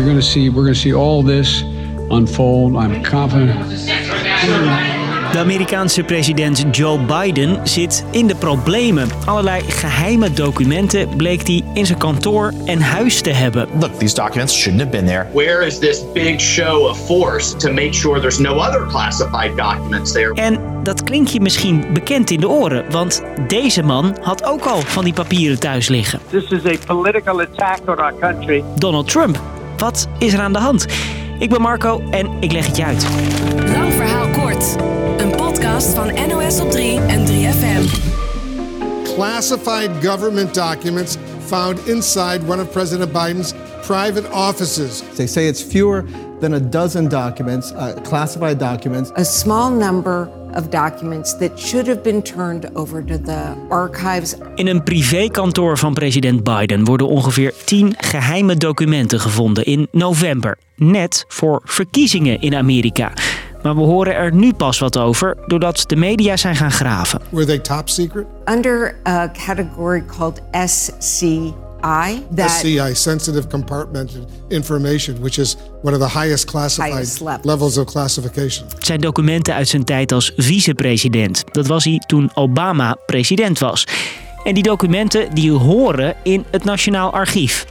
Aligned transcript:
You're 0.00 0.08
going 0.08 0.20
to 0.20 0.26
see, 0.26 0.48
we're 0.48 0.62
going 0.62 0.72
to 0.72 0.80
see 0.80 0.94
all 0.94 1.22
this 1.22 1.62
unfold. 2.10 2.74
I'm 2.74 3.02
confident. 3.02 3.50
De 5.32 5.38
Amerikaanse 5.38 6.04
president 6.04 6.64
Joe 6.76 6.98
Biden 6.98 7.68
zit 7.68 8.04
in 8.10 8.26
de 8.26 8.34
problemen. 8.34 9.08
Allerlei 9.24 9.62
geheime 9.62 10.32
documenten 10.32 11.08
bleek 11.16 11.46
hij 11.46 11.62
in 11.74 11.86
zijn 11.86 11.98
kantoor 11.98 12.52
en 12.64 12.80
huis 12.80 13.20
te 13.20 13.30
hebben. 13.30 13.68
Look, 13.80 13.98
these 13.98 14.14
documents 14.14 14.54
shouldn't 14.54 14.82
have 14.82 14.96
been 14.96 15.06
there. 15.06 15.26
Where 15.32 15.66
is 15.66 15.78
this 15.78 16.02
big 16.12 16.40
show 16.40 16.88
of 16.88 16.98
force 17.06 17.56
to 17.56 17.72
make 17.72 17.92
sure 17.92 18.20
there's 18.20 18.38
no 18.38 18.54
other 18.54 18.86
classified 18.86 19.56
documents 19.56 20.12
there? 20.12 20.32
En 20.34 20.58
dat 20.82 21.04
klinkt 21.04 21.32
je 21.32 21.40
misschien 21.40 21.84
bekend 21.92 22.30
in 22.30 22.40
de 22.40 22.48
oren, 22.48 22.84
want 22.90 23.22
deze 23.46 23.82
man 23.82 24.16
had 24.22 24.44
ook 24.44 24.64
al 24.64 24.80
van 24.80 25.04
die 25.04 25.12
papieren 25.12 25.58
thuis 25.58 25.88
liggen. 25.88 26.20
This 26.30 26.50
is 26.50 26.64
a 26.64 26.94
political 26.94 27.40
attack 27.40 27.80
on 27.86 27.96
our 27.96 28.14
country. 28.20 28.64
Donald 28.78 29.08
Trump. 29.08 29.59
Wat 29.80 30.08
is 30.18 30.32
er 30.32 30.40
aan 30.40 30.52
de 30.52 30.58
hand? 30.58 30.86
Ik 31.38 31.50
ben 31.50 31.60
Marco 31.60 32.02
en 32.10 32.30
ik 32.40 32.52
leg 32.52 32.66
het 32.66 32.76
je 32.76 32.84
uit. 32.84 33.06
Lang 33.72 33.92
verhaal 33.92 34.28
kort. 34.28 34.76
Een 35.16 35.30
podcast 35.30 35.88
van 35.88 36.28
NOS 36.28 36.60
op 36.60 36.70
3 36.70 37.00
en 37.00 37.26
3FM. 37.26 38.08
classified 39.14 39.90
government 40.02 40.54
documents 40.54 41.16
found 41.46 41.86
inside 41.86 42.40
one 42.48 42.62
of 42.62 42.70
President 42.70 43.12
Biden's 43.12 43.54
private 43.86 44.30
offices. 44.32 45.02
They 45.14 45.26
say 45.26 45.46
it's 45.46 45.62
fewer 45.62 46.04
than 46.40 46.52
a 46.52 46.60
dozen 46.60 47.08
documents, 47.08 47.72
uh, 47.72 47.92
classified 48.02 48.58
documents. 48.58 49.10
a 49.16 49.24
small 49.24 49.70
number 49.70 50.28
of 50.54 50.68
documents 50.68 51.38
that 51.38 51.58
should 51.58 51.86
have 51.86 52.02
been 52.02 52.22
turned 52.22 52.76
over 52.76 53.04
to 53.04 53.20
the 53.20 53.54
archives. 53.68 54.34
In 54.54 54.66
een 54.66 54.82
privékantoor 54.82 55.78
van 55.78 55.94
president 55.94 56.44
Biden 56.44 56.84
worden 56.84 57.06
ongeveer 57.06 57.54
10 57.64 57.94
geheime 57.98 58.56
documenten 58.56 59.20
gevonden 59.20 59.64
in 59.64 59.88
november. 59.92 60.58
Net 60.76 61.24
voor 61.28 61.60
verkiezingen 61.64 62.40
in 62.40 62.54
Amerika. 62.54 63.12
Maar 63.62 63.74
we 63.74 63.80
horen 63.80 64.14
er 64.14 64.34
nu 64.34 64.52
pas 64.52 64.78
wat 64.78 64.98
over 64.98 65.36
doordat 65.46 65.84
de 65.86 65.96
media 65.96 66.36
zijn 66.36 66.56
gaan 66.56 66.72
graven. 66.72 67.20
Were 67.30 67.46
they 67.46 67.58
top 67.58 67.88
secret? 67.88 68.26
Under 68.44 68.96
a 69.08 69.30
category 69.46 70.04
called 70.06 70.40
SCI, 71.80 72.22
that 72.34 72.50
SCI, 72.50 72.94
sensitive 72.94 73.48
compartmented 73.48 74.24
information, 74.48 75.20
which 75.20 75.38
is 75.38 75.56
one 75.82 75.94
of 75.94 76.00
the 76.00 76.18
highest 76.18 76.46
classified 76.46 77.20
levels 77.44 77.78
of 77.78 77.84
classification. 77.84 78.66
Het 78.74 78.86
zijn 78.86 79.00
documenten 79.00 79.54
uit 79.54 79.68
zijn 79.68 79.84
tijd 79.84 80.12
als 80.12 80.32
vicepresident. 80.36 81.44
Dat 81.52 81.66
was 81.66 81.84
hij 81.84 82.02
toen 82.06 82.30
Obama 82.34 82.96
president 83.06 83.58
was. 83.58 83.86
En 84.44 84.54
die 84.54 84.62
documenten 84.62 85.34
die 85.34 85.50
horen 85.50 86.14
in 86.22 86.44
het 86.50 86.64
Nationaal 86.64 87.12
Archief. 87.12 87.66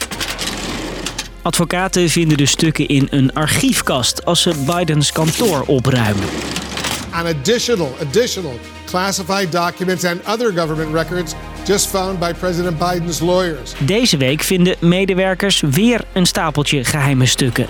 Advocaten 1.41 2.09
vinden 2.09 2.37
de 2.37 2.45
stukken 2.45 2.87
in 2.87 3.07
een 3.09 3.33
archiefkast 3.33 4.25
als 4.25 4.41
ze 4.41 4.53
Bidens 4.65 5.11
kantoor 5.11 5.63
opruimen. 5.67 6.27
And 7.11 7.27
additional, 7.27 7.95
additional 8.01 8.59
classified 8.85 9.51
documents 9.51 10.05
and 10.05 10.21
other 10.27 10.53
government 10.53 10.93
records 10.93 11.33
just 11.65 11.87
found 11.87 12.19
by 12.19 12.33
President 12.39 12.77
Biden's 12.77 13.19
lawyers. 13.19 13.73
Deze 13.79 14.17
week 14.17 14.41
vinden 14.41 14.75
medewerkers 14.79 15.61
weer 15.61 16.01
een 16.13 16.25
stapeltje 16.25 16.83
geheime 16.83 17.25
stukken. 17.25 17.67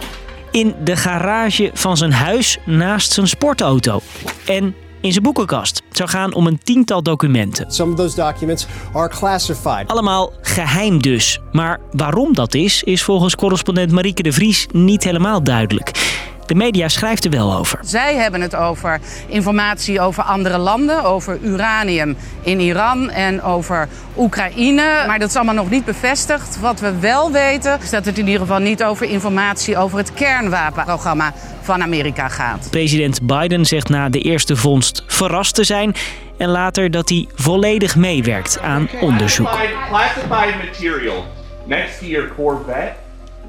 In 0.51 0.75
de 0.83 0.95
garage 0.95 1.71
van 1.73 1.97
zijn 1.97 2.11
huis 2.11 2.57
naast 2.65 3.11
zijn 3.11 3.27
sportauto. 3.27 4.01
En 4.45 4.75
in 5.01 5.11
zijn 5.11 5.23
boekenkast. 5.23 5.81
Het 5.87 5.97
zou 5.97 6.09
gaan 6.09 6.33
om 6.33 6.47
een 6.47 6.59
tiental 6.63 7.03
documenten. 7.03 7.71
Some 7.71 7.91
of 7.91 7.97
those 7.97 8.15
documents 8.15 8.67
are 8.93 9.09
classified. 9.09 9.87
Allemaal 9.87 10.33
geheim 10.41 11.01
dus. 11.01 11.39
Maar 11.51 11.79
waarom 11.91 12.33
dat 12.33 12.53
is, 12.53 12.83
is 12.83 13.03
volgens 13.03 13.35
correspondent 13.35 13.91
Marieke 13.91 14.23
de 14.23 14.31
Vries 14.31 14.65
niet 14.71 15.03
helemaal 15.03 15.43
duidelijk. 15.43 16.18
De 16.49 16.55
media 16.55 16.87
schrijft 16.87 17.25
er 17.25 17.31
wel 17.31 17.55
over. 17.55 17.79
Zij 17.81 18.15
hebben 18.15 18.41
het 18.41 18.55
over 18.55 18.99
informatie 19.27 20.01
over 20.01 20.23
andere 20.23 20.57
landen, 20.57 21.03
over 21.03 21.39
uranium 21.41 22.17
in 22.41 22.59
Iran 22.59 23.09
en 23.09 23.41
over 23.41 23.87
Oekraïne. 24.17 25.03
Maar 25.07 25.19
dat 25.19 25.29
is 25.29 25.35
allemaal 25.35 25.53
nog 25.53 25.69
niet 25.69 25.85
bevestigd. 25.85 26.59
Wat 26.59 26.79
we 26.79 26.99
wel 26.99 27.31
weten 27.31 27.79
is 27.81 27.89
dat 27.89 28.05
het 28.05 28.17
in 28.17 28.25
ieder 28.25 28.41
geval 28.41 28.59
niet 28.59 28.83
over 28.83 29.09
informatie 29.09 29.77
over 29.77 29.97
het 29.97 30.13
kernwapenprogramma 30.13 31.33
van 31.61 31.81
Amerika 31.81 32.27
gaat. 32.27 32.67
President 32.69 33.21
Biden 33.21 33.65
zegt 33.65 33.89
na 33.89 34.09
de 34.09 34.19
eerste 34.19 34.55
vondst 34.55 35.03
verrast 35.07 35.55
te 35.55 35.63
zijn 35.63 35.95
en 36.37 36.49
later 36.49 36.91
dat 36.91 37.09
hij 37.09 37.27
volledig 37.35 37.95
meewerkt 37.95 38.59
aan 38.59 38.89
onderzoek. 39.01 39.49
Classified 39.89 40.55
material 40.65 41.25
next 41.65 41.99
to 41.99 42.05
your 42.05 42.31
Corvette. 42.35 42.93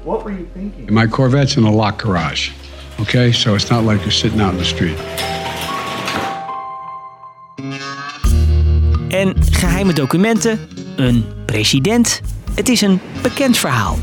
What 0.03 0.23
were 0.23 0.33
you 0.33 0.47
thinking? 0.53 0.89
My 0.89 1.07
Corvette's 1.07 1.55
in 1.55 1.63
a 1.63 1.71
locked 1.71 2.01
garage. 2.01 2.51
Okay, 2.99 3.31
so 3.31 3.53
it's 3.53 3.69
not 3.69 3.83
like 3.83 3.99
you're 3.99 4.11
sitting 4.11 4.41
out 4.41 4.51
in 4.51 4.57
the 4.57 4.63
street. 4.63 4.97
En 9.09 9.35
geheime 9.51 9.93
documenten, 9.93 10.59
een 10.95 11.25
president. 11.45 12.21
Het 12.55 12.69
is 12.69 12.81
een 12.81 12.99
bekend 13.21 13.57
verhaal. 13.57 13.97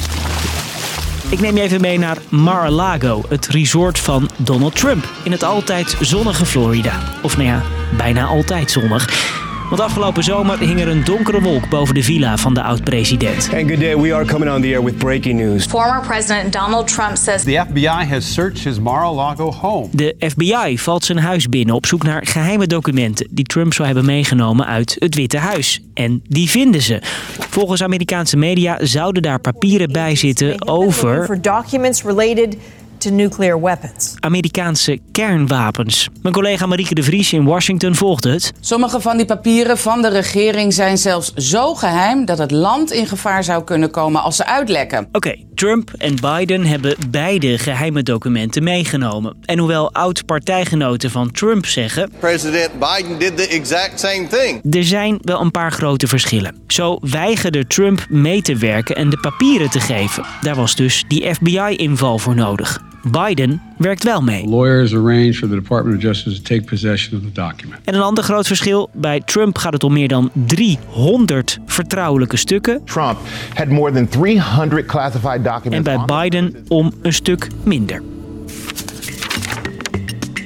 Ik 1.31 1.41
neem 1.41 1.57
je 1.57 1.63
even 1.63 1.81
mee 1.81 1.99
naar 1.99 2.17
Mar-a-Lago, 2.29 3.23
het 3.29 3.47
resort 3.47 3.99
van 3.99 4.31
Donald 4.37 4.77
Trump 4.77 5.09
in 5.25 5.33
het 5.33 5.43
altijd 5.43 5.97
zonnige 6.01 6.47
Florida. 6.47 7.03
Of 7.23 7.37
nou 7.37 7.49
ja, 7.49 7.63
bijna 7.97 8.25
altijd 8.25 8.71
zonnig. 8.71 9.37
Want 9.69 9.81
afgelopen 9.81 10.25
zomer 10.25 10.59
hing 10.59 10.81
er 10.81 10.89
een 10.89 11.05
donkere 11.05 11.41
wolk 11.41 11.69
boven 11.69 11.95
de 11.95 12.03
villa 12.03 12.37
van 12.37 12.55
de 12.55 12.63
oud-president. 12.63 13.49
And 13.55 13.69
good 13.69 13.81
day, 13.81 13.97
we 13.97 14.15
are 14.15 14.25
coming 14.25 14.55
on 14.55 14.63
the 14.63 14.69
air 14.69 14.85
with 14.85 14.99
breaking 14.99 15.41
news. 15.41 15.65
Former 15.65 16.01
President 16.07 16.53
Donald 16.53 16.87
Trump 16.87 17.17
says 17.17 17.43
The 17.43 17.65
FBI 17.71 18.09
has 18.09 18.33
searched 18.33 18.65
his 18.65 18.79
Mar-a-Lago 18.81 19.53
home. 19.53 19.89
De 19.93 20.15
FBI 20.19 20.79
valt 20.79 21.05
zijn 21.05 21.19
huis 21.19 21.49
binnen 21.49 21.75
op 21.75 21.87
zoek 21.87 22.03
naar 22.03 22.27
geheime 22.27 22.67
documenten 22.67 23.27
die 23.31 23.45
Trump 23.45 23.75
zou 23.75 23.87
hebben 23.87 24.05
meegenomen 24.05 24.67
uit 24.67 24.97
het 24.99 25.15
Witte 25.15 25.39
Huis. 25.39 25.83
En 25.95 26.23
die 26.29 26.51
vinden 26.51 26.83
ze. 26.83 27.03
Volgens 27.51 27.83
Amerikaanse 27.83 28.37
media 28.37 28.79
zouden 28.83 29.23
daar 29.23 29.41
papieren 29.41 29.93
bij 29.93 30.17
zitten 30.17 30.69
over 30.69 31.25
for 31.25 31.43
documents 31.43 32.03
related 32.03 32.57
to 33.01 33.11
nuclear 33.11 33.61
weapons. 33.61 34.15
Amerikaanse 34.21 34.99
kernwapens. 35.13 36.09
Mijn 36.23 36.35
collega 36.35 36.67
Marieke 36.67 36.95
de 36.95 37.03
Vries 37.03 37.33
in 37.33 37.45
Washington 37.45 37.95
volgde 37.95 38.31
het. 38.31 38.53
Sommige 38.61 39.01
van 39.01 39.17
die 39.17 39.27
papieren 39.27 39.79
van 39.79 40.03
de 40.03 40.09
regering 40.09 40.73
zijn 40.73 40.99
zelfs 40.99 41.35
zo 41.35 41.75
geheim 41.75 42.25
dat 42.25 42.39
het 42.39 42.51
land 42.51 42.93
in 42.93 43.07
gevaar 43.07 43.45
zou 43.45 43.65
kunnen 43.65 43.91
komen 43.91 44.23
als 44.23 44.37
ze 44.37 44.47
uitlekken. 44.47 45.09
Oké, 45.13 45.35
Trump 45.59 45.93
en 45.97 46.15
Biden 46.21 46.67
hebben 46.67 46.97
beide 47.11 47.59
geheime 47.59 48.03
documenten 48.03 48.63
meegenomen. 48.63 49.37
En 49.45 49.59
hoewel 49.59 49.93
oud-partijgenoten 49.93 51.11
van 51.11 51.31
Trump 51.31 51.67
zeggen... 51.67 52.11
President 52.21 52.71
Biden 52.73 53.19
did 53.19 53.37
the 53.37 53.49
exact 53.49 54.01
same 54.01 54.27
thing. 54.27 54.75
Er 54.75 54.85
zijn 54.85 55.19
wel 55.23 55.41
een 55.41 55.51
paar 55.51 55.73
grote 55.73 56.07
verschillen. 56.07 56.57
Zo 56.67 56.99
weigerde 57.01 57.67
Trump 57.67 58.07
mee 58.09 58.43
te 58.43 58.57
werken 58.57 58.97
en 58.97 59.11
de 59.11 59.19
papieren 59.19 59.71
te 59.71 59.81
geven. 59.81 60.25
Daar 60.41 60.55
was 60.55 60.77
dus 60.77 61.05
die 61.09 61.35
FBI-inval 61.35 62.19
voor 62.19 62.35
nodig. 62.35 62.81
Biden 63.11 63.63
werkt 63.79 64.05
wel 64.05 64.21
mee. 64.21 64.47
Lawyers 64.49 64.95
arranged 64.95 65.37
for 65.37 65.49
the 65.49 65.55
Department 65.55 65.97
of 65.97 66.03
Justice 66.03 66.37
to 66.37 66.43
take 66.43 66.63
possession 66.63 67.17
of 67.19 67.25
the 67.25 67.33
document. 67.41 67.81
En 67.85 67.95
een 67.95 68.01
ander 68.01 68.25
groot 68.25 68.47
verschil, 68.47 68.91
bij 68.93 69.21
Trump 69.25 69.59
gaat 69.59 69.73
het 69.73 69.85
om 69.85 69.93
meer 69.93 70.09
dan 70.09 70.31
300 70.33 71.59
vertrouwelijke 71.67 72.37
stukken. 72.37 72.81
Trump 72.85 73.19
had 73.55 73.69
more 73.69 73.93
than 73.93 74.09
300 74.09 74.87
classified 74.87 75.37
En 75.37 75.43
documents. 75.43 75.83
bij 75.85 75.97
on- 75.97 76.07
Biden 76.07 76.65
om 76.69 76.93
een 77.03 77.13
stuk 77.13 77.49
minder. 77.65 78.03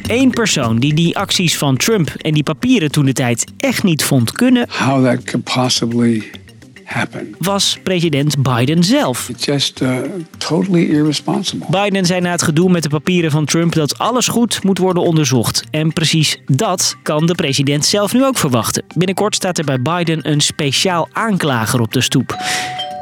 Eén 0.07 0.31
persoon 0.31 0.79
die 0.79 0.95
die 0.95 1.19
acties 1.19 1.59
van 1.59 1.77
Trump 1.77 2.09
en 2.17 2.35
die 2.35 2.43
papieren 2.43 2.91
toen 2.91 3.05
de 3.05 3.13
tijd 3.13 3.45
echt 3.57 3.83
niet 3.83 4.05
vond 4.05 4.33
kunnen, 4.33 4.67
How 4.79 5.05
that 5.05 5.25
could 5.25 5.45
possibly 5.55 6.31
happen. 6.85 7.35
was 7.39 7.79
president 7.83 8.43
Biden 8.43 8.85
zelf. 8.85 9.31
Just 9.39 9.81
uh, 9.81 9.97
totally 10.53 10.85
irresponsible. 10.85 11.67
Biden 11.71 12.07
zei 12.07 12.21
na 12.21 12.31
het 12.31 12.43
gedoe 12.43 12.71
met 12.71 12.83
de 12.83 12.89
papieren 12.89 13.31
van 13.31 13.45
Trump 13.45 13.75
dat 13.75 13.99
alles 13.99 14.29
goed 14.29 14.65
moet 14.65 14.79
worden 14.79 15.03
onderzocht. 15.03 15.65
En 15.71 15.93
precies 15.93 16.41
dat 16.47 16.97
kan 17.03 17.27
de 17.27 17.35
president 17.35 17.85
zelf 17.85 18.13
nu 18.13 18.25
ook 18.25 18.37
verwachten. 18.37 18.85
Binnenkort 18.95 19.35
staat 19.35 19.59
er 19.59 19.65
bij 19.65 19.83
Biden 19.83 20.31
een 20.31 20.41
speciaal 20.41 21.09
aanklager 21.13 21.81
op 21.81 21.93
de 21.93 22.01
stoep. 22.01 22.37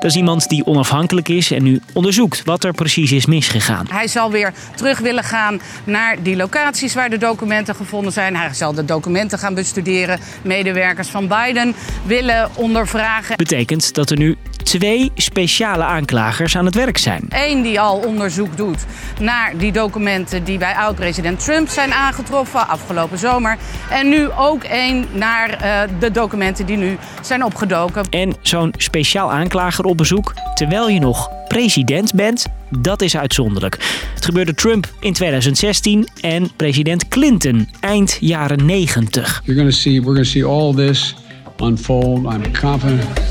Dat 0.01 0.11
is 0.11 0.17
iemand 0.17 0.49
die 0.49 0.67
onafhankelijk 0.67 1.29
is 1.29 1.51
en 1.51 1.63
nu 1.63 1.81
onderzoekt 1.93 2.45
wat 2.45 2.65
er 2.65 2.73
precies 2.73 3.13
is 3.13 3.27
misgegaan. 3.27 3.87
Hij 3.91 4.09
zal 4.09 4.31
weer 4.31 4.53
terug 4.75 4.99
willen 4.99 5.25
gaan 5.25 5.61
naar 5.85 6.23
die 6.23 6.37
locaties 6.37 6.95
waar 6.95 7.11
de 7.11 7.19
documenten 7.19 7.75
gevonden 7.75 8.13
zijn. 8.13 8.37
Hij 8.37 8.55
zal 8.55 8.73
de 8.75 8.85
documenten 8.85 9.39
gaan 9.39 9.55
bestuderen. 9.55 10.19
Medewerkers 10.43 11.09
van 11.09 11.29
Biden 11.29 11.75
willen 12.05 12.51
ondervragen. 12.55 13.37
Betekent 13.37 13.95
dat 13.95 14.11
er 14.11 14.17
nu 14.17 14.37
twee 14.79 15.11
speciale 15.15 15.83
aanklagers 15.83 16.57
aan 16.57 16.65
het 16.65 16.75
werk 16.75 16.99
zijn. 16.99 17.25
Eén 17.29 17.63
die 17.63 17.81
al 17.81 17.97
onderzoek 17.97 18.57
doet 18.57 18.85
naar 19.21 19.59
die 19.59 19.73
documenten 19.73 20.45
die 20.45 20.59
bij 20.59 20.75
oud-president 20.75 21.45
Trump 21.45 21.69
zijn 21.69 21.93
aangetroffen 21.93 22.69
afgelopen 22.69 23.19
zomer. 23.19 23.59
En 23.91 24.09
nu 24.09 24.31
ook 24.31 24.65
één 24.65 25.07
naar 25.13 25.51
eh, 25.51 25.89
de 26.01 26.11
documenten 26.11 26.67
die 26.67 26.77
nu 26.77 26.99
zijn 27.23 27.45
opgedoken. 27.45 28.05
En 28.11 28.35
zo'n 28.43 28.75
speciaal 28.77 29.33
aanklager 29.33 29.85
op 29.85 29.97
bezoek 29.97 30.35
terwijl 30.55 30.89
je 30.89 31.01
nog 31.01 31.31
president 31.49 32.15
bent, 32.15 32.47
dat 32.69 33.03
is 33.03 33.17
uitzonderlijk. 33.17 33.77
Het 34.15 34.25
gebeurde 34.25 34.55
Trump 34.55 34.93
in 35.01 35.13
2016 35.13 36.09
en 36.21 36.51
president 36.57 37.09
Clinton 37.09 37.69
eind 37.81 38.17
jaren 38.21 38.67
90. 38.67 39.43
You're 39.45 39.61
going 39.61 39.75
to 39.75 39.81
see, 39.81 40.01
we're 40.01 40.15
going 40.15 40.27
to 40.27 40.31
see 40.31 40.45
all 40.45 40.75
this 40.75 41.15
unfold. 41.61 42.19
I'm 42.19 42.53
confident. 42.61 43.30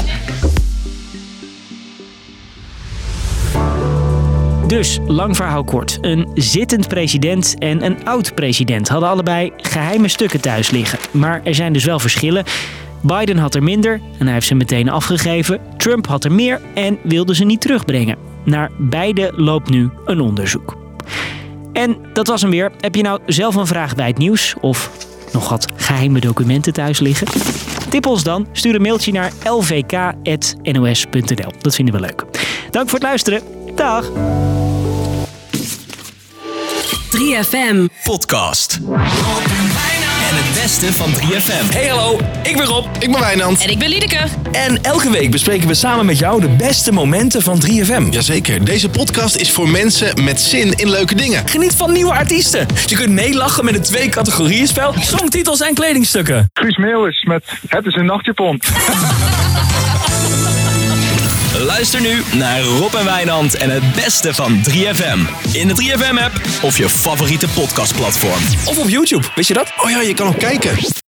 Dus, 4.70 5.00
lang 5.08 5.36
verhaal 5.36 5.64
kort. 5.64 5.98
Een 6.02 6.28
zittend 6.34 6.88
president 6.88 7.56
en 7.58 7.86
een 7.86 8.06
oud-president 8.06 8.88
hadden 8.88 9.10
allebei 9.10 9.52
geheime 9.58 10.08
stukken 10.08 10.42
thuis 10.42 10.70
liggen. 10.70 11.00
Maar 11.12 11.42
er 11.44 11.56
zijn 11.56 11.74
dus 11.74 11.86
wel 11.86 12.00
verschillen. 12.00 12.44
Biden 13.02 13.38
had 13.38 13.56
er 13.56 13.64
minder 13.64 14.02
en 14.18 14.26
hij 14.26 14.34
heeft 14.34 14.48
ze 14.48 14.56
meteen 14.56 14.90
afgegeven. 14.90 15.60
Trump 15.78 16.08
had 16.08 16.24
er 16.24 16.32
meer 16.32 16.62
en 16.74 16.98
wilde 17.04 17.36
ze 17.36 17.46
niet 17.46 17.62
terugbrengen. 17.62 18.18
Naar 18.44 18.72
beide 18.78 19.32
loopt 19.36 19.70
nu 19.70 19.90
een 20.06 20.20
onderzoek. 20.20 20.78
En 21.74 21.98
dat 22.14 22.28
was 22.28 22.42
hem 22.42 22.52
weer. 22.52 22.72
Heb 22.80 22.96
je 22.96 23.02
nou 23.02 23.20
zelf 23.26 23.56
een 23.56 23.68
vraag 23.68 23.96
bij 23.96 24.08
het 24.08 24.18
nieuws 24.18 24.56
of 24.62 24.92
nog 25.34 25.50
wat 25.50 25.68
geheime 25.76 26.20
documenten 26.20 26.74
thuis 26.74 27.00
liggen? 27.00 27.28
Tip 27.90 28.06
ons 28.06 28.24
dan. 28.24 28.48
Stuur 28.52 28.76
een 28.76 28.82
mailtje 28.82 29.12
naar 29.12 29.32
lvk.nos.nl. 29.44 29.92
Dat 31.62 31.76
vinden 31.76 31.94
we 31.94 32.00
leuk. 32.00 32.26
Dank 32.72 32.90
voor 32.90 33.00
het 33.00 33.08
luisteren. 33.08 33.42
Dag! 33.76 34.12
3FM. 37.18 37.86
Podcast. 38.04 38.80
En 40.30 40.36
het 40.36 40.62
beste 40.62 40.94
van 40.94 41.12
3FM. 41.14 41.74
Hey 41.74 41.88
hallo, 41.88 42.20
ik 42.44 42.58
ben 42.58 42.66
Rob. 42.66 42.86
Ik 43.00 43.12
ben 43.12 43.20
Wijnand. 43.20 43.62
En 43.62 43.70
ik 43.70 43.80
ben 43.80 43.90
Liedeke. 43.90 44.20
En 44.52 44.84
elke 44.84 45.12
week 45.12 45.32
bespreken 45.32 45.68
we 45.68 45.74
samen 45.74 46.06
met 46.06 46.20
jou 46.20 46.42
de 46.42 46.48
beste 46.50 46.92
momenten 46.92 47.42
van 47.42 47.62
3FM. 47.66 48.10
Jazeker, 48.10 48.66
deze 48.66 48.90
podcast 48.90 49.36
is 49.36 49.52
voor 49.52 49.70
mensen 49.70 50.24
met 50.24 50.42
zin 50.42 50.74
in 50.78 50.90
leuke 50.90 51.16
dingen. 51.16 51.48
Geniet 51.48 51.76
van 51.76 51.92
nieuwe 51.92 52.14
artiesten. 52.14 52.68
Je 52.86 52.96
kunt 52.96 53.10
meelachen 53.10 53.66
met 53.66 53.74
het 53.74 53.84
twee 53.84 54.10
categorieën 54.10 54.68
spel, 54.68 54.94
songtitels 55.00 55.62
en 55.62 55.74
kledingstukken. 55.74 56.50
Guus 56.54 56.78
Meeuwis 56.78 57.24
met 57.24 57.44
Het 57.68 57.86
is 57.86 57.96
een 57.96 58.06
nachtjapon. 58.06 58.62
Luister 61.80 62.02
nu 62.02 62.24
naar 62.38 62.62
Rob 62.62 62.94
en 62.94 63.06
Wijnand 63.06 63.56
en 63.56 63.70
het 63.70 63.94
beste 63.94 64.34
van 64.34 64.64
3FM. 64.70 65.20
In 65.52 65.68
de 65.68 65.74
3FM-app 65.74 66.34
of 66.62 66.78
je 66.78 66.90
favoriete 66.90 67.48
podcastplatform. 67.48 68.42
Of 68.66 68.78
op 68.78 68.90
YouTube, 68.90 69.28
wist 69.36 69.48
je 69.48 69.54
dat? 69.54 69.74
Oh 69.78 69.90
ja, 69.90 70.02
je 70.02 70.14
kan 70.14 70.28
ook 70.28 70.40
kijken. 70.40 70.78